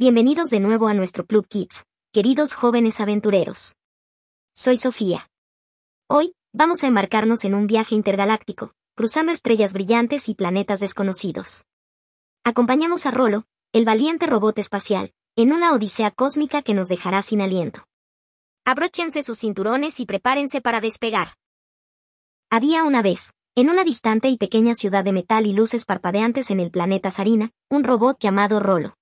Bienvenidos 0.00 0.50
de 0.50 0.60
nuevo 0.60 0.86
a 0.86 0.94
nuestro 0.94 1.26
Club 1.26 1.48
Kids, 1.48 1.84
queridos 2.12 2.52
jóvenes 2.52 3.00
aventureros. 3.00 3.74
Soy 4.54 4.76
Sofía. 4.76 5.28
Hoy, 6.08 6.36
vamos 6.52 6.84
a 6.84 6.86
embarcarnos 6.86 7.44
en 7.44 7.56
un 7.56 7.66
viaje 7.66 7.96
intergaláctico, 7.96 8.74
cruzando 8.94 9.32
estrellas 9.32 9.72
brillantes 9.72 10.28
y 10.28 10.36
planetas 10.36 10.78
desconocidos. 10.78 11.64
Acompañamos 12.44 13.06
a 13.06 13.10
Rolo, 13.10 13.46
el 13.72 13.84
valiente 13.84 14.26
robot 14.26 14.60
espacial, 14.60 15.12
en 15.34 15.52
una 15.52 15.72
odisea 15.72 16.12
cósmica 16.12 16.62
que 16.62 16.74
nos 16.74 16.86
dejará 16.86 17.20
sin 17.22 17.40
aliento. 17.40 17.82
Abróchense 18.64 19.24
sus 19.24 19.40
cinturones 19.40 19.98
y 19.98 20.06
prepárense 20.06 20.60
para 20.60 20.80
despegar. 20.80 21.34
Había 22.50 22.84
una 22.84 23.02
vez, 23.02 23.32
en 23.56 23.68
una 23.68 23.82
distante 23.82 24.28
y 24.28 24.36
pequeña 24.36 24.76
ciudad 24.76 25.02
de 25.02 25.10
metal 25.10 25.44
y 25.44 25.54
luces 25.54 25.84
parpadeantes 25.84 26.52
en 26.52 26.60
el 26.60 26.70
planeta 26.70 27.10
Sarina, 27.10 27.50
un 27.68 27.82
robot 27.82 28.16
llamado 28.20 28.60
Rolo. 28.60 28.97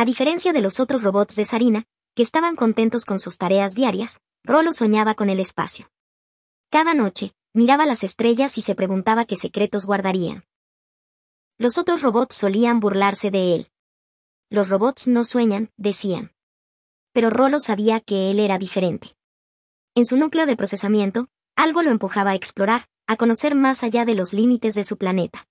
A 0.00 0.06
diferencia 0.06 0.54
de 0.54 0.62
los 0.62 0.80
otros 0.80 1.02
robots 1.02 1.36
de 1.36 1.44
Sarina, 1.44 1.84
que 2.16 2.22
estaban 2.22 2.56
contentos 2.56 3.04
con 3.04 3.20
sus 3.20 3.36
tareas 3.36 3.74
diarias, 3.74 4.22
Rolo 4.42 4.72
soñaba 4.72 5.14
con 5.14 5.28
el 5.28 5.40
espacio. 5.40 5.90
Cada 6.70 6.94
noche, 6.94 7.34
miraba 7.52 7.84
las 7.84 8.02
estrellas 8.02 8.56
y 8.56 8.62
se 8.62 8.74
preguntaba 8.74 9.26
qué 9.26 9.36
secretos 9.36 9.84
guardarían. 9.84 10.46
Los 11.58 11.76
otros 11.76 12.00
robots 12.00 12.34
solían 12.34 12.80
burlarse 12.80 13.30
de 13.30 13.54
él. 13.54 13.70
Los 14.48 14.70
robots 14.70 15.06
no 15.06 15.22
sueñan, 15.22 15.70
decían 15.76 16.32
pero 17.12 17.28
Rolo 17.28 17.58
sabía 17.58 18.00
que 18.00 18.30
él 18.30 18.40
era 18.40 18.56
diferente. 18.56 19.14
En 19.94 20.06
su 20.06 20.16
núcleo 20.16 20.46
de 20.46 20.56
procesamiento, 20.56 21.28
algo 21.56 21.82
lo 21.82 21.90
empujaba 21.90 22.30
a 22.30 22.34
explorar, 22.36 22.86
a 23.06 23.16
conocer 23.16 23.54
más 23.54 23.82
allá 23.82 24.06
de 24.06 24.14
los 24.14 24.32
límites 24.32 24.74
de 24.74 24.84
su 24.84 24.96
planeta. 24.96 25.46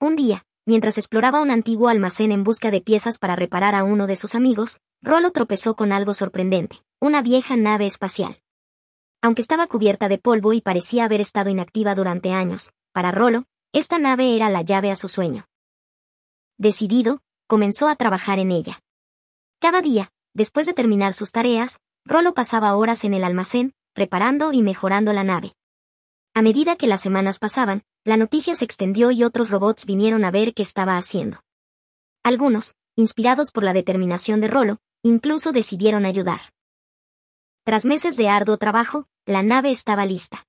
Un 0.00 0.16
día, 0.16 0.46
mientras 0.66 0.98
exploraba 0.98 1.40
un 1.40 1.50
antiguo 1.50 1.88
almacén 1.88 2.32
en 2.32 2.44
busca 2.44 2.70
de 2.70 2.80
piezas 2.80 3.18
para 3.18 3.36
reparar 3.36 3.74
a 3.74 3.84
uno 3.84 4.06
de 4.06 4.16
sus 4.16 4.34
amigos, 4.34 4.80
Rolo 5.02 5.30
tropezó 5.30 5.76
con 5.76 5.92
algo 5.92 6.14
sorprendente, 6.14 6.82
una 7.00 7.22
vieja 7.22 7.56
nave 7.56 7.86
espacial. 7.86 8.40
Aunque 9.22 9.42
estaba 9.42 9.66
cubierta 9.66 10.08
de 10.08 10.18
polvo 10.18 10.52
y 10.52 10.60
parecía 10.60 11.04
haber 11.04 11.20
estado 11.20 11.50
inactiva 11.50 11.94
durante 11.94 12.32
años, 12.32 12.72
para 12.92 13.10
Rolo, 13.10 13.44
esta 13.72 13.98
nave 13.98 14.36
era 14.36 14.50
la 14.50 14.62
llave 14.62 14.90
a 14.90 14.96
su 14.96 15.08
sueño. 15.08 15.46
Decidido, 16.58 17.20
comenzó 17.46 17.88
a 17.88 17.96
trabajar 17.96 18.38
en 18.38 18.52
ella. 18.52 18.80
Cada 19.60 19.80
día, 19.80 20.10
Después 20.34 20.66
de 20.66 20.74
terminar 20.74 21.12
sus 21.12 21.30
tareas, 21.30 21.78
Rolo 22.04 22.34
pasaba 22.34 22.74
horas 22.74 23.04
en 23.04 23.14
el 23.14 23.22
almacén, 23.22 23.72
reparando 23.94 24.52
y 24.52 24.62
mejorando 24.62 25.12
la 25.12 25.22
nave. 25.22 25.54
A 26.34 26.42
medida 26.42 26.74
que 26.74 26.88
las 26.88 27.00
semanas 27.00 27.38
pasaban, 27.38 27.84
la 28.04 28.18
noticia 28.18 28.54
se 28.54 28.66
extendió 28.66 29.10
y 29.10 29.24
otros 29.24 29.50
robots 29.50 29.86
vinieron 29.86 30.24
a 30.24 30.30
ver 30.30 30.52
qué 30.52 30.62
estaba 30.62 30.98
haciendo. 30.98 31.42
Algunos, 32.22 32.74
inspirados 32.96 33.50
por 33.50 33.64
la 33.64 33.72
determinación 33.72 34.40
de 34.42 34.48
Rolo, 34.48 34.78
incluso 35.02 35.52
decidieron 35.52 36.04
ayudar. 36.04 36.40
Tras 37.64 37.86
meses 37.86 38.18
de 38.18 38.28
arduo 38.28 38.58
trabajo, 38.58 39.06
la 39.24 39.42
nave 39.42 39.70
estaba 39.70 40.04
lista. 40.04 40.44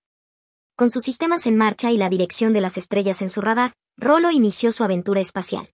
Con 0.76 0.90
sus 0.90 1.06
sistemas 1.06 1.48
en 1.48 1.56
marcha 1.56 1.92
y 1.92 1.98
la 1.98 2.10
dirección 2.10 2.52
de 2.52 2.60
las 2.60 2.76
estrellas 2.76 3.22
en 3.22 3.30
su 3.30 3.40
radar, 3.40 3.74
Rolo 3.96 4.32
inició 4.32 4.74
su 4.74 4.84
aventura 4.84 5.22
espacial. 5.22 5.70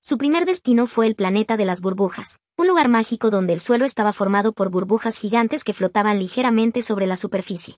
Su 0.00 0.16
primer 0.16 0.46
destino 0.46 0.86
fue 0.86 1.06
el 1.06 1.14
planeta 1.14 1.58
de 1.58 1.66
las 1.66 1.82
burbujas, 1.82 2.38
un 2.56 2.66
lugar 2.66 2.88
mágico 2.88 3.28
donde 3.28 3.52
el 3.52 3.60
suelo 3.60 3.84
estaba 3.84 4.14
formado 4.14 4.54
por 4.54 4.70
burbujas 4.70 5.18
gigantes 5.18 5.64
que 5.64 5.74
flotaban 5.74 6.18
ligeramente 6.18 6.82
sobre 6.82 7.06
la 7.06 7.18
superficie. 7.18 7.76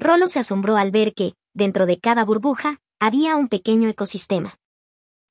Rolo 0.00 0.28
se 0.28 0.38
asombró 0.38 0.78
al 0.78 0.90
ver 0.90 1.12
que, 1.12 1.34
dentro 1.52 1.84
de 1.84 1.98
cada 1.98 2.24
burbuja, 2.24 2.80
había 2.98 3.36
un 3.36 3.48
pequeño 3.48 3.86
ecosistema. 3.86 4.58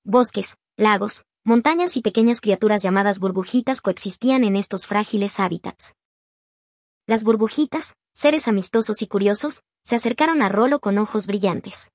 Bosques, 0.04 0.58
lagos, 0.78 1.26
montañas 1.44 1.98
y 1.98 2.02
pequeñas 2.02 2.40
criaturas 2.40 2.84
llamadas 2.84 3.18
burbujitas 3.18 3.82
coexistían 3.82 4.44
en 4.44 4.56
estos 4.56 4.86
frágiles 4.86 5.40
hábitats. 5.40 5.96
Las 7.08 7.24
burbujitas, 7.24 7.96
seres 8.14 8.48
amistosos 8.48 9.02
y 9.02 9.08
curiosos, 9.08 9.64
se 9.84 9.96
acercaron 9.96 10.44
a 10.44 10.50
Rolo 10.50 10.80
con 10.80 11.00
ojos 11.00 11.26
brillantes. 11.26 11.90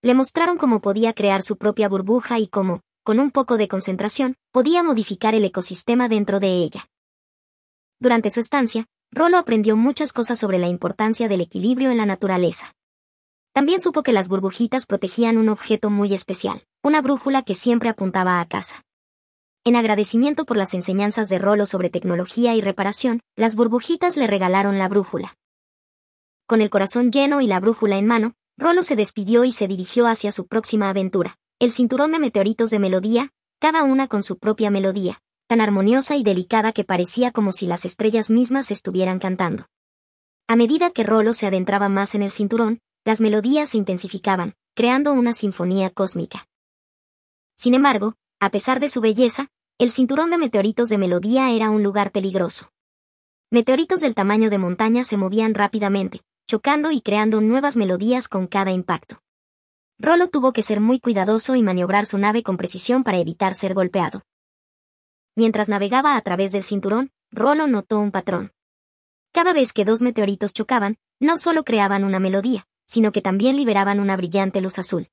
Le 0.00 0.14
mostraron 0.14 0.56
cómo 0.56 0.80
podía 0.80 1.12
crear 1.12 1.42
su 1.42 1.58
propia 1.58 1.90
burbuja 1.90 2.38
y 2.38 2.48
cómo, 2.48 2.80
con 3.02 3.20
un 3.20 3.30
poco 3.30 3.58
de 3.58 3.68
concentración, 3.68 4.36
podía 4.52 4.82
modificar 4.82 5.34
el 5.34 5.44
ecosistema 5.44 6.08
dentro 6.08 6.40
de 6.40 6.62
ella. 6.62 6.88
Durante 7.98 8.30
su 8.30 8.40
estancia, 8.40 8.86
Rolo 9.12 9.38
aprendió 9.38 9.76
muchas 9.76 10.12
cosas 10.12 10.38
sobre 10.38 10.58
la 10.58 10.68
importancia 10.68 11.26
del 11.28 11.40
equilibrio 11.40 11.90
en 11.90 11.96
la 11.96 12.06
naturaleza. 12.06 12.74
También 13.52 13.80
supo 13.80 14.04
que 14.04 14.12
las 14.12 14.28
burbujitas 14.28 14.86
protegían 14.86 15.36
un 15.36 15.48
objeto 15.48 15.90
muy 15.90 16.14
especial, 16.14 16.62
una 16.84 17.02
brújula 17.02 17.42
que 17.42 17.56
siempre 17.56 17.88
apuntaba 17.88 18.40
a 18.40 18.46
casa. 18.46 18.84
En 19.64 19.74
agradecimiento 19.74 20.44
por 20.44 20.56
las 20.56 20.74
enseñanzas 20.74 21.28
de 21.28 21.38
Rolo 21.38 21.66
sobre 21.66 21.90
tecnología 21.90 22.54
y 22.54 22.60
reparación, 22.60 23.20
las 23.36 23.56
burbujitas 23.56 24.16
le 24.16 24.28
regalaron 24.28 24.78
la 24.78 24.88
brújula. 24.88 25.36
Con 26.46 26.62
el 26.62 26.70
corazón 26.70 27.10
lleno 27.10 27.40
y 27.40 27.48
la 27.48 27.58
brújula 27.58 27.98
en 27.98 28.06
mano, 28.06 28.34
Rolo 28.56 28.82
se 28.84 28.94
despidió 28.94 29.44
y 29.44 29.50
se 29.50 29.66
dirigió 29.66 30.06
hacia 30.06 30.30
su 30.30 30.46
próxima 30.46 30.88
aventura, 30.88 31.36
el 31.58 31.72
cinturón 31.72 32.12
de 32.12 32.20
meteoritos 32.20 32.70
de 32.70 32.78
melodía, 32.78 33.32
cada 33.58 33.82
una 33.82 34.06
con 34.06 34.22
su 34.22 34.38
propia 34.38 34.70
melodía, 34.70 35.20
tan 35.50 35.60
armoniosa 35.60 36.14
y 36.14 36.22
delicada 36.22 36.70
que 36.70 36.84
parecía 36.84 37.32
como 37.32 37.50
si 37.50 37.66
las 37.66 37.84
estrellas 37.84 38.30
mismas 38.30 38.70
estuvieran 38.70 39.18
cantando. 39.18 39.66
A 40.46 40.54
medida 40.54 40.92
que 40.92 41.02
Rolo 41.02 41.34
se 41.34 41.48
adentraba 41.48 41.88
más 41.88 42.14
en 42.14 42.22
el 42.22 42.30
cinturón, 42.30 42.78
las 43.04 43.20
melodías 43.20 43.70
se 43.70 43.76
intensificaban, 43.76 44.54
creando 44.76 45.12
una 45.12 45.32
sinfonía 45.32 45.90
cósmica. 45.90 46.46
Sin 47.56 47.74
embargo, 47.74 48.14
a 48.38 48.50
pesar 48.50 48.78
de 48.78 48.88
su 48.88 49.00
belleza, 49.00 49.48
el 49.78 49.90
cinturón 49.90 50.30
de 50.30 50.38
meteoritos 50.38 50.88
de 50.88 50.98
melodía 50.98 51.50
era 51.50 51.70
un 51.70 51.82
lugar 51.82 52.12
peligroso. 52.12 52.70
Meteoritos 53.50 54.00
del 54.00 54.14
tamaño 54.14 54.50
de 54.50 54.58
montañas 54.58 55.08
se 55.08 55.16
movían 55.16 55.54
rápidamente, 55.54 56.20
chocando 56.46 56.92
y 56.92 57.00
creando 57.00 57.40
nuevas 57.40 57.76
melodías 57.76 58.28
con 58.28 58.46
cada 58.46 58.70
impacto. 58.70 59.20
Rolo 59.98 60.28
tuvo 60.28 60.52
que 60.52 60.62
ser 60.62 60.80
muy 60.80 61.00
cuidadoso 61.00 61.56
y 61.56 61.62
maniobrar 61.64 62.06
su 62.06 62.18
nave 62.18 62.44
con 62.44 62.56
precisión 62.56 63.02
para 63.02 63.18
evitar 63.18 63.54
ser 63.54 63.74
golpeado. 63.74 64.22
Mientras 65.36 65.68
navegaba 65.68 66.16
a 66.16 66.20
través 66.22 66.52
del 66.52 66.62
cinturón, 66.62 67.12
Rolo 67.30 67.66
notó 67.66 67.98
un 67.98 68.10
patrón. 68.10 68.52
Cada 69.32 69.52
vez 69.52 69.72
que 69.72 69.84
dos 69.84 70.02
meteoritos 70.02 70.52
chocaban, 70.52 70.96
no 71.20 71.38
solo 71.38 71.64
creaban 71.64 72.04
una 72.04 72.18
melodía, 72.18 72.66
sino 72.86 73.12
que 73.12 73.22
también 73.22 73.56
liberaban 73.56 74.00
una 74.00 74.16
brillante 74.16 74.60
luz 74.60 74.78
azul. 74.78 75.08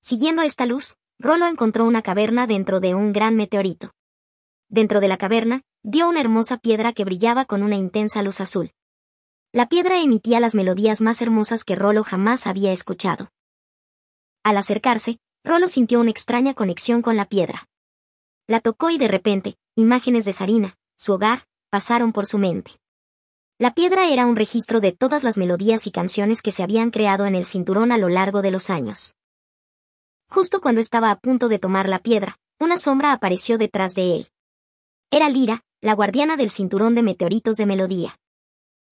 Siguiendo 0.00 0.42
esta 0.42 0.66
luz, 0.66 0.96
Rolo 1.18 1.46
encontró 1.46 1.84
una 1.84 2.02
caverna 2.02 2.46
dentro 2.46 2.80
de 2.80 2.94
un 2.94 3.12
gran 3.12 3.34
meteorito. 3.34 3.92
Dentro 4.68 5.00
de 5.00 5.08
la 5.08 5.16
caverna, 5.16 5.62
vio 5.82 6.08
una 6.08 6.20
hermosa 6.20 6.58
piedra 6.58 6.92
que 6.92 7.04
brillaba 7.04 7.44
con 7.44 7.62
una 7.62 7.76
intensa 7.76 8.22
luz 8.22 8.40
azul. 8.40 8.72
La 9.52 9.68
piedra 9.68 10.00
emitía 10.00 10.40
las 10.40 10.54
melodías 10.54 11.00
más 11.00 11.20
hermosas 11.20 11.64
que 11.64 11.74
Rolo 11.74 12.04
jamás 12.04 12.46
había 12.46 12.72
escuchado. 12.72 13.30
Al 14.44 14.56
acercarse, 14.56 15.18
Rolo 15.44 15.68
sintió 15.68 16.00
una 16.00 16.10
extraña 16.10 16.54
conexión 16.54 17.02
con 17.02 17.16
la 17.16 17.26
piedra. 17.26 17.68
La 18.48 18.60
tocó 18.60 18.90
y 18.90 18.98
de 18.98 19.08
repente, 19.08 19.56
imágenes 19.76 20.24
de 20.24 20.32
Sarina, 20.32 20.76
su 20.96 21.12
hogar, 21.12 21.46
pasaron 21.70 22.12
por 22.12 22.26
su 22.26 22.38
mente. 22.38 22.72
La 23.58 23.74
piedra 23.74 24.08
era 24.08 24.26
un 24.26 24.34
registro 24.34 24.80
de 24.80 24.92
todas 24.92 25.22
las 25.22 25.38
melodías 25.38 25.86
y 25.86 25.92
canciones 25.92 26.42
que 26.42 26.50
se 26.50 26.62
habían 26.62 26.90
creado 26.90 27.26
en 27.26 27.36
el 27.36 27.44
cinturón 27.44 27.92
a 27.92 27.98
lo 27.98 28.08
largo 28.08 28.42
de 28.42 28.50
los 28.50 28.70
años. 28.70 29.14
Justo 30.28 30.60
cuando 30.60 30.80
estaba 30.80 31.10
a 31.10 31.20
punto 31.20 31.48
de 31.48 31.58
tomar 31.58 31.88
la 31.88 32.00
piedra, 32.00 32.38
una 32.58 32.78
sombra 32.78 33.12
apareció 33.12 33.58
detrás 33.58 33.94
de 33.94 34.16
él. 34.16 34.30
Era 35.10 35.28
Lira, 35.28 35.62
la 35.80 35.94
guardiana 35.94 36.36
del 36.36 36.50
cinturón 36.50 36.94
de 36.94 37.02
meteoritos 37.02 37.56
de 37.56 37.66
melodía. 37.66 38.18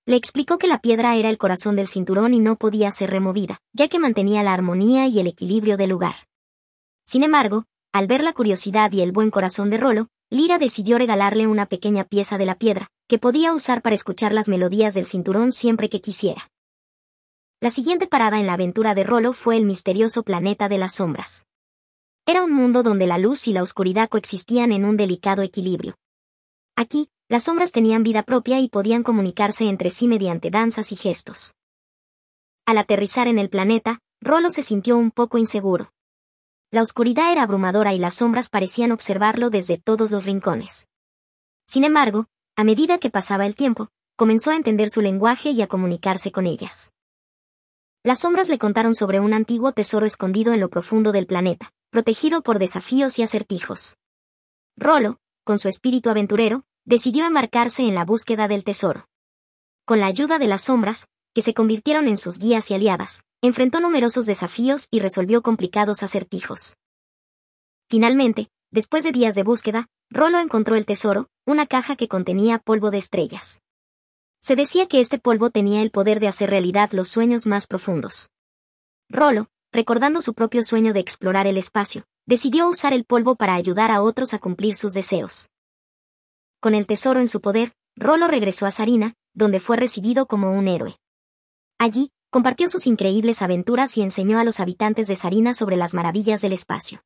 Le 0.06 0.16
explicó 0.16 0.58
que 0.58 0.66
la 0.66 0.80
piedra 0.80 1.16
era 1.16 1.30
el 1.30 1.38
corazón 1.38 1.76
del 1.76 1.88
cinturón 1.88 2.34
y 2.34 2.38
no 2.38 2.56
podía 2.56 2.90
ser 2.90 3.10
removida, 3.10 3.60
ya 3.72 3.88
que 3.88 3.98
mantenía 3.98 4.42
la 4.42 4.54
armonía 4.54 5.06
y 5.06 5.18
el 5.18 5.26
equilibrio 5.26 5.76
del 5.76 5.90
lugar. 5.90 6.28
Sin 7.04 7.22
embargo, 7.22 7.64
al 7.92 8.06
ver 8.06 8.22
la 8.22 8.32
curiosidad 8.32 8.92
y 8.92 9.00
el 9.00 9.10
buen 9.10 9.30
corazón 9.30 9.68
de 9.68 9.76
Rolo, 9.76 10.08
Lira 10.30 10.58
decidió 10.58 10.96
regalarle 10.96 11.48
una 11.48 11.66
pequeña 11.66 12.04
pieza 12.04 12.38
de 12.38 12.46
la 12.46 12.56
piedra, 12.56 12.88
que 13.08 13.18
podía 13.18 13.52
usar 13.52 13.82
para 13.82 13.96
escuchar 13.96 14.32
las 14.32 14.48
melodías 14.48 14.94
del 14.94 15.06
cinturón 15.06 15.50
siempre 15.50 15.88
que 15.88 16.00
quisiera. 16.00 16.50
La 17.60 17.70
siguiente 17.70 18.06
parada 18.06 18.38
en 18.38 18.46
la 18.46 18.54
aventura 18.54 18.94
de 18.94 19.02
Rolo 19.02 19.32
fue 19.32 19.56
el 19.56 19.66
misterioso 19.66 20.22
planeta 20.22 20.68
de 20.68 20.78
las 20.78 20.94
sombras. 20.94 21.46
Era 22.26 22.44
un 22.44 22.52
mundo 22.52 22.84
donde 22.84 23.08
la 23.08 23.18
luz 23.18 23.48
y 23.48 23.52
la 23.52 23.62
oscuridad 23.62 24.08
coexistían 24.08 24.70
en 24.70 24.84
un 24.84 24.96
delicado 24.96 25.42
equilibrio. 25.42 25.96
Aquí, 26.76 27.08
las 27.28 27.44
sombras 27.44 27.72
tenían 27.72 28.04
vida 28.04 28.22
propia 28.22 28.60
y 28.60 28.68
podían 28.68 29.02
comunicarse 29.02 29.68
entre 29.68 29.90
sí 29.90 30.06
mediante 30.06 30.50
danzas 30.50 30.92
y 30.92 30.96
gestos. 30.96 31.54
Al 32.66 32.78
aterrizar 32.78 33.26
en 33.26 33.40
el 33.40 33.50
planeta, 33.50 33.98
Rolo 34.20 34.50
se 34.50 34.62
sintió 34.62 34.96
un 34.96 35.10
poco 35.10 35.38
inseguro. 35.38 35.90
La 36.72 36.82
oscuridad 36.82 37.32
era 37.32 37.42
abrumadora 37.42 37.94
y 37.94 37.98
las 37.98 38.14
sombras 38.14 38.48
parecían 38.48 38.92
observarlo 38.92 39.50
desde 39.50 39.76
todos 39.76 40.12
los 40.12 40.24
rincones. 40.24 40.86
Sin 41.66 41.82
embargo, 41.82 42.26
a 42.54 42.62
medida 42.62 42.98
que 42.98 43.10
pasaba 43.10 43.44
el 43.44 43.56
tiempo, 43.56 43.88
comenzó 44.14 44.52
a 44.52 44.56
entender 44.56 44.88
su 44.88 45.00
lenguaje 45.00 45.50
y 45.50 45.62
a 45.62 45.66
comunicarse 45.66 46.30
con 46.30 46.46
ellas. 46.46 46.92
Las 48.04 48.20
sombras 48.20 48.48
le 48.48 48.58
contaron 48.58 48.94
sobre 48.94 49.18
un 49.18 49.34
antiguo 49.34 49.72
tesoro 49.72 50.06
escondido 50.06 50.52
en 50.52 50.60
lo 50.60 50.70
profundo 50.70 51.10
del 51.10 51.26
planeta, 51.26 51.72
protegido 51.90 52.40
por 52.40 52.60
desafíos 52.60 53.18
y 53.18 53.24
acertijos. 53.24 53.96
Rolo, 54.76 55.18
con 55.42 55.58
su 55.58 55.66
espíritu 55.66 56.08
aventurero, 56.08 56.62
decidió 56.84 57.26
embarcarse 57.26 57.82
en 57.82 57.96
la 57.96 58.04
búsqueda 58.04 58.46
del 58.46 58.62
tesoro. 58.62 59.06
Con 59.84 59.98
la 59.98 60.06
ayuda 60.06 60.38
de 60.38 60.46
las 60.46 60.62
sombras, 60.62 61.08
que 61.34 61.42
se 61.42 61.52
convirtieron 61.52 62.06
en 62.06 62.16
sus 62.16 62.38
guías 62.38 62.70
y 62.70 62.74
aliadas, 62.74 63.24
enfrentó 63.42 63.80
numerosos 63.80 64.26
desafíos 64.26 64.86
y 64.90 65.00
resolvió 65.00 65.42
complicados 65.42 66.02
acertijos. 66.02 66.76
Finalmente, 67.88 68.50
después 68.70 69.02
de 69.02 69.12
días 69.12 69.34
de 69.34 69.42
búsqueda, 69.42 69.86
Rolo 70.10 70.38
encontró 70.38 70.76
el 70.76 70.86
tesoro, 70.86 71.28
una 71.46 71.66
caja 71.66 71.96
que 71.96 72.08
contenía 72.08 72.58
polvo 72.58 72.90
de 72.90 72.98
estrellas. 72.98 73.60
Se 74.40 74.56
decía 74.56 74.86
que 74.86 75.00
este 75.00 75.18
polvo 75.18 75.50
tenía 75.50 75.82
el 75.82 75.90
poder 75.90 76.20
de 76.20 76.28
hacer 76.28 76.50
realidad 76.50 76.90
los 76.92 77.08
sueños 77.08 77.46
más 77.46 77.66
profundos. 77.66 78.28
Rolo, 79.08 79.48
recordando 79.72 80.22
su 80.22 80.34
propio 80.34 80.62
sueño 80.62 80.92
de 80.92 81.00
explorar 81.00 81.46
el 81.46 81.56
espacio, 81.56 82.04
decidió 82.26 82.68
usar 82.68 82.92
el 82.92 83.04
polvo 83.04 83.36
para 83.36 83.54
ayudar 83.54 83.90
a 83.90 84.02
otros 84.02 84.34
a 84.34 84.38
cumplir 84.38 84.74
sus 84.74 84.92
deseos. 84.92 85.48
Con 86.60 86.74
el 86.74 86.86
tesoro 86.86 87.20
en 87.20 87.28
su 87.28 87.40
poder, 87.40 87.72
Rolo 87.96 88.28
regresó 88.28 88.66
a 88.66 88.70
Sarina, 88.70 89.14
donde 89.34 89.60
fue 89.60 89.76
recibido 89.76 90.26
como 90.26 90.52
un 90.52 90.68
héroe. 90.68 90.98
Allí, 91.78 92.12
compartió 92.30 92.68
sus 92.68 92.86
increíbles 92.86 93.42
aventuras 93.42 93.96
y 93.98 94.02
enseñó 94.02 94.38
a 94.38 94.44
los 94.44 94.60
habitantes 94.60 95.08
de 95.08 95.16
Sarina 95.16 95.52
sobre 95.52 95.76
las 95.76 95.94
maravillas 95.94 96.40
del 96.40 96.52
espacio. 96.52 97.02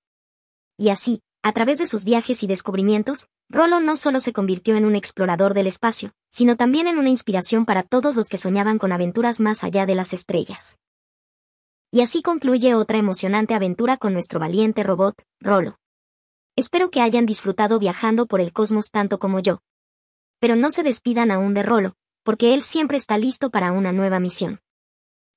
Y 0.77 0.91
así, 0.91 1.23
a 1.43 1.53
través 1.53 1.79
de 1.79 1.87
sus 1.87 2.05
viajes 2.05 2.43
y 2.43 2.47
descubrimientos, 2.47 3.29
Rolo 3.49 3.81
no 3.81 3.97
solo 3.97 4.21
se 4.21 4.33
convirtió 4.33 4.77
en 4.77 4.85
un 4.85 4.97
explorador 4.97 5.55
del 5.55 5.67
espacio, 5.67 6.13
sino 6.31 6.57
también 6.57 6.87
en 6.89 6.99
una 6.99 7.09
inspiración 7.09 7.65
para 7.65 7.83
todos 7.83 8.17
los 8.17 8.29
que 8.29 8.39
soñaban 8.39 8.79
con 8.79 8.93
aventuras 8.93 9.41
más 9.41 9.65
allá 9.65 9.87
de 9.87 9.95
las 9.95 10.13
estrellas. 10.13 10.79
Y 11.91 12.01
así 12.01 12.23
concluye 12.23 12.75
otra 12.75 12.99
emocionante 12.99 13.55
aventura 13.55 13.97
con 13.97 14.13
nuestro 14.13 14.41
valiente 14.41 14.83
robot, 14.83 15.23
Rolo. 15.41 15.79
Espero 16.57 16.91
que 16.91 17.01
hayan 17.01 17.25
disfrutado 17.25 17.79
viajando 17.79 18.27
por 18.27 18.41
el 18.41 18.53
cosmos 18.53 18.91
tanto 18.91 19.19
como 19.19 19.41
yo. 19.41 19.61
Pero 20.41 20.57
no 20.57 20.71
se 20.71 20.83
despidan 20.83 21.31
aún 21.31 21.55
de 21.55 21.63
Rolo, 21.63 21.95
porque 22.25 22.53
él 22.53 22.63
siempre 22.63 22.99
está 22.99 23.17
listo 23.17 23.51
para 23.51 23.73
una 23.73 23.93
nueva 23.93 24.19
misión. 24.19 24.61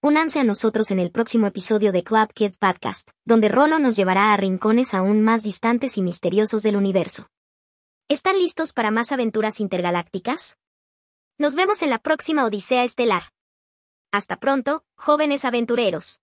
Únanse 0.03 0.39
a 0.39 0.43
nosotros 0.43 0.91
en 0.91 0.99
el 0.99 1.09
próximo 1.09 1.47
episodio 1.47 1.91
de 1.91 2.03
Club 2.03 2.31
Kids 2.31 2.57
Podcast, 2.57 3.09
donde 3.25 3.49
Rolo 3.49 3.79
nos 3.79 3.95
llevará 3.95 4.31
a 4.31 4.37
rincones 4.37 4.93
aún 4.93 5.23
más 5.23 5.41
distantes 5.41 5.97
y 5.97 6.03
misteriosos 6.03 6.61
del 6.61 6.75
universo. 6.75 7.31
¿Están 8.07 8.37
listos 8.37 8.73
para 8.73 8.91
más 8.91 9.11
aventuras 9.11 9.59
intergalácticas? 9.59 10.59
Nos 11.39 11.55
vemos 11.55 11.81
en 11.81 11.89
la 11.89 11.97
próxima 11.97 12.45
Odisea 12.45 12.83
Estelar. 12.83 13.23
Hasta 14.11 14.37
pronto, 14.37 14.83
jóvenes 14.95 15.45
aventureros. 15.45 16.21